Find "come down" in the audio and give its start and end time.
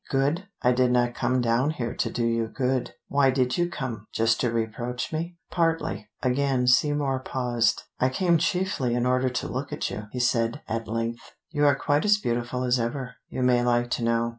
1.13-1.69